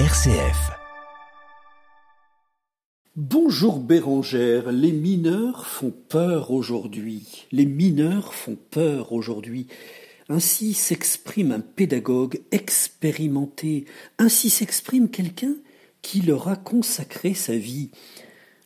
[0.00, 0.72] RCF.
[3.14, 7.46] Bonjour Bérangère, les mineurs font peur aujourd'hui.
[7.52, 9.68] Les mineurs font peur aujourd'hui.
[10.28, 13.84] Ainsi s'exprime un pédagogue expérimenté,
[14.18, 15.54] ainsi s'exprime quelqu'un
[16.02, 17.92] qui leur a consacré sa vie,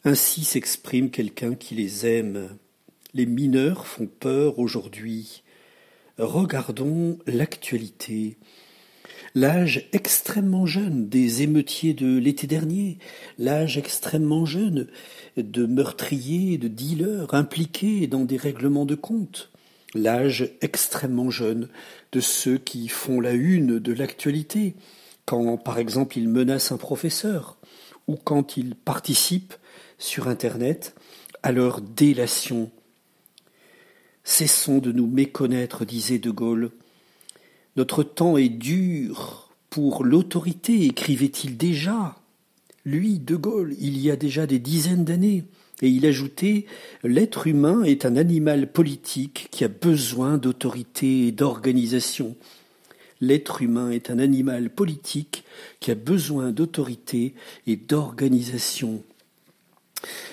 [0.05, 2.57] ainsi s'exprime quelqu'un qui les aime.
[3.13, 5.43] Les mineurs font peur aujourd'hui.
[6.17, 8.39] Regardons l'actualité.
[9.35, 12.99] L'âge extrêmement jeune des émeutiers de l'été dernier,
[13.39, 14.89] l'âge extrêmement jeune
[15.37, 19.51] de meurtriers, de dealers impliqués dans des règlements de compte,
[19.95, 21.69] l'âge extrêmement jeune
[22.13, 24.75] de ceux qui font la une de l'actualité,
[25.27, 27.59] quand par exemple ils menacent un professeur,
[28.07, 29.55] ou quand ils participent
[29.99, 30.95] sur Internet
[31.43, 32.71] à leur délation
[34.29, 36.71] Cessons de nous méconnaître, disait De Gaulle.
[37.79, 42.17] Notre temps est dur pour l'autorité, écrivait-il déjà.
[42.85, 45.45] Lui, De Gaulle, il y a déjà des dizaines d'années.
[45.81, 46.67] Et il ajoutait
[47.05, 52.35] L'être humain est un animal politique qui a besoin d'autorité et d'organisation.
[53.21, 55.45] L'être humain est un animal politique
[55.79, 57.33] qui a besoin d'autorité
[57.69, 59.05] et d'organisation.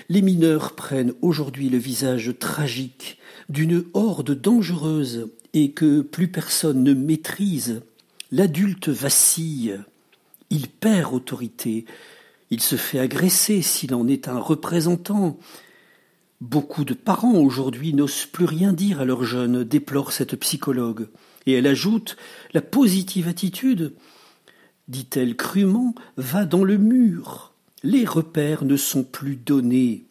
[0.09, 3.17] Les mineurs prennent aujourd'hui le visage tragique
[3.49, 7.81] d'une horde dangereuse et que plus personne ne maîtrise.
[8.31, 9.79] L'adulte vacille,
[10.49, 11.85] il perd autorité,
[12.51, 15.39] il se fait agresser s'il en est un représentant.
[16.41, 21.07] Beaucoup de parents aujourd'hui n'osent plus rien dire à leurs jeunes, déplore cette psychologue.
[21.45, 22.17] Et elle ajoute
[22.53, 23.93] La positive attitude,
[24.87, 27.54] dit-elle crûment, va dans le mur.
[27.85, 30.05] Les repères ne sont plus donnés.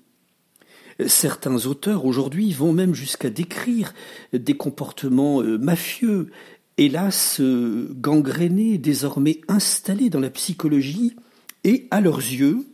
[1.08, 3.92] Certains auteurs aujourd'hui vont même jusqu'à décrire
[4.33, 6.31] des comportements euh, mafieux,
[6.78, 11.16] hélas euh, gangrénés, désormais installés dans la psychologie
[11.64, 12.64] et, à leurs yeux,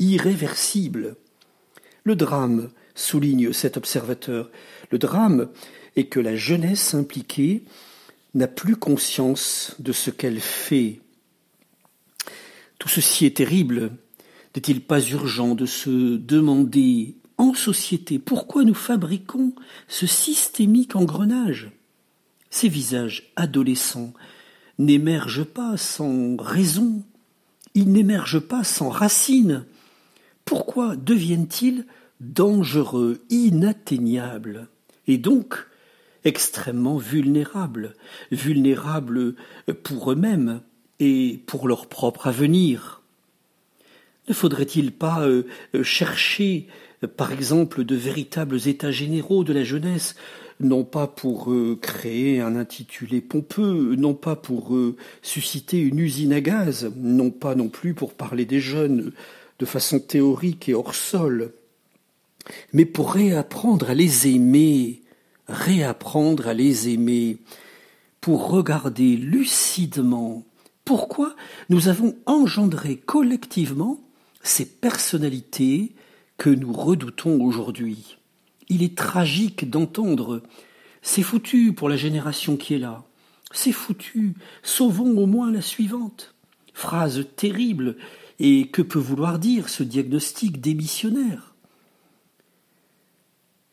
[0.00, 1.14] irréversibles.
[2.02, 4.50] Le drame, souligne cet observateur,
[4.90, 5.48] le drame
[5.94, 7.62] est que la jeunesse impliquée
[8.34, 10.98] n'a plus conscience de ce qu'elle fait.
[12.80, 13.92] Tout ceci est terrible.
[14.54, 19.52] N'est-il pas urgent de se demander en société, pourquoi nous fabriquons
[19.88, 21.72] ce systémique engrenage?
[22.50, 24.14] Ces visages adolescents
[24.78, 27.02] n'émergent pas sans raison,
[27.74, 29.64] ils n'émergent pas sans racine.
[30.44, 31.86] Pourquoi deviennent-ils
[32.20, 34.68] dangereux, inatteignables,
[35.08, 35.66] et donc
[36.22, 37.94] extrêmement vulnérables,
[38.30, 39.34] vulnérables
[39.82, 40.60] pour eux-mêmes
[41.00, 43.03] et pour leur propre avenir?
[44.28, 45.44] Ne faudrait-il pas euh,
[45.82, 46.66] chercher
[47.06, 50.14] par exemple de véritables états généraux de la jeunesse,
[50.60, 56.32] non pas pour euh, créer un intitulé pompeux, non pas pour euh, susciter une usine
[56.32, 59.12] à gaz, non pas non plus pour parler des jeunes
[59.58, 61.52] de façon théorique et hors sol,
[62.72, 65.02] mais pour réapprendre à les aimer,
[65.48, 67.38] réapprendre à les aimer,
[68.20, 70.44] pour regarder lucidement
[70.84, 71.34] pourquoi
[71.68, 74.03] nous avons engendré collectivement
[74.44, 75.96] ces personnalités
[76.38, 78.18] que nous redoutons aujourd'hui.
[78.68, 80.42] Il est tragique d'entendre
[81.04, 83.04] c'est foutu pour la génération qui est là.
[83.52, 84.34] C'est foutu.
[84.62, 86.34] Sauvons au moins la suivante.
[86.72, 87.96] Phrase terrible.
[88.40, 91.54] Et que peut vouloir dire ce diagnostic démissionnaire?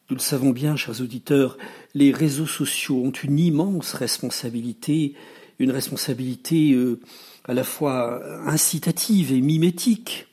[0.10, 1.58] Nous le savons bien, chers auditeurs,
[1.96, 5.16] les réseaux sociaux ont une immense responsabilité,
[5.58, 7.00] une responsabilité euh,
[7.46, 10.28] à la fois incitative et mimétique.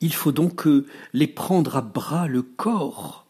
[0.00, 0.66] Il faut donc
[1.12, 3.26] les prendre à bras le corps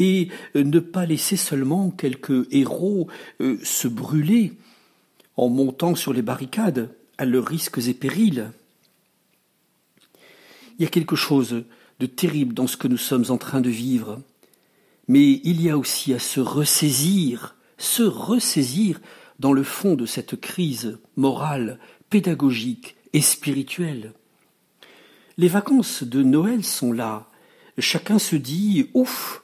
[0.00, 3.08] et euh, ne pas laisser seulement quelques héros
[3.40, 4.54] euh, se brûler
[5.36, 8.50] en montant sur les barricades à leurs risques et périls.
[10.78, 11.64] Il y a quelque chose
[12.00, 14.22] de terrible dans ce que nous sommes en train de vivre,
[15.06, 19.00] mais il y a aussi à se ressaisir, se ressaisir
[19.38, 24.14] dans le fond de cette crise morale, pédagogique et spirituelle.
[25.40, 27.26] Les vacances de Noël sont là.
[27.78, 29.42] Chacun se dit ouf,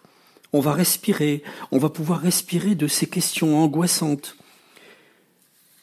[0.52, 4.36] on va respirer, on va pouvoir respirer de ces questions angoissantes.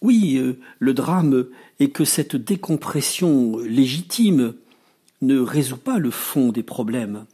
[0.04, 1.48] Oui, euh, le drame
[1.80, 4.54] est que cette décompression légitime
[5.24, 7.26] ne résout pas le fond des problèmes.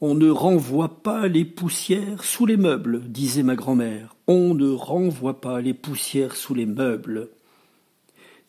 [0.00, 4.14] On ne renvoie pas les poussières sous les meubles, disait ma grand-mère.
[4.28, 7.28] On ne renvoie pas les poussières sous les meubles.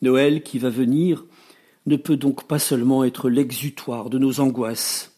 [0.02, 1.24] Noël qui va venir
[1.88, 5.12] ne peut donc pas seulement être l'exutoire de nos angoisses.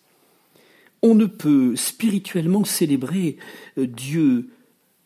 [1.02, 3.36] On ne peut spirituellement célébrer
[3.78, 4.50] euh, Dieu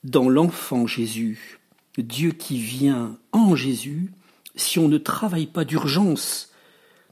[0.05, 1.59] dans l'enfant Jésus,
[1.99, 4.13] Dieu qui vient en Jésus
[4.57, 6.53] si on ne travaille pas d'urgence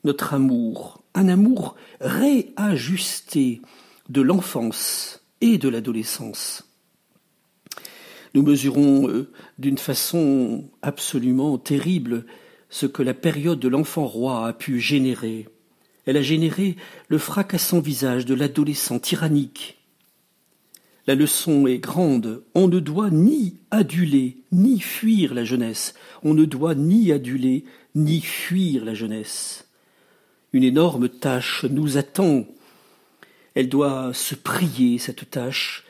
[0.04, 3.62] notre amour, un amour réajusté
[4.08, 6.68] de l'enfance et de l'adolescence.
[8.34, 12.24] Nous mesurons euh, d'une façon absolument terrible
[12.72, 15.46] ce que la période de l'enfant roi a pu générer.
[16.06, 16.76] Elle a généré
[17.08, 19.78] le fracassant visage de l'adolescent tyrannique.
[21.06, 22.42] La leçon est grande.
[22.54, 25.94] On ne doit ni aduler, ni fuir la jeunesse.
[26.22, 29.68] On ne doit ni aduler, ni fuir la jeunesse.
[30.54, 32.46] Une énorme tâche nous attend.
[33.54, 35.84] Elle doit se prier, cette tâche,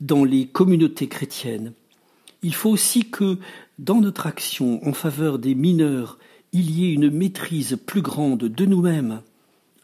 [0.00, 1.74] dans les communautés chrétiennes.
[2.44, 3.38] Il faut aussi que,
[3.78, 6.18] dans notre action en faveur des mineurs,
[6.52, 9.22] il y ait une maîtrise plus grande de nous-mêmes,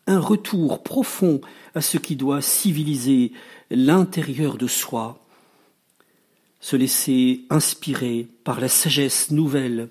[0.06, 1.40] un retour profond
[1.74, 3.32] à ce qui doit civiliser
[3.70, 5.24] l'intérieur de soi,
[6.60, 9.88] se laisser inspirer par la sagesse nouvelle,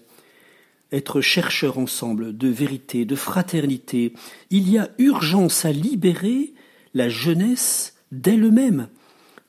[0.92, 4.14] être chercheur ensemble de vérité, de fraternité.
[4.52, 6.54] Il y a urgence à libérer
[6.94, 8.90] la jeunesse d'elle-même,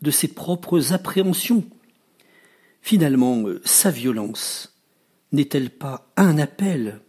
[0.01, 1.65] de ses propres appréhensions.
[2.81, 4.81] Finalement, sa violence
[5.33, 7.01] n'est-elle pas un appel?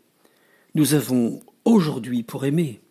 [0.75, 2.81] Nous avons aujourd'hui pour aimer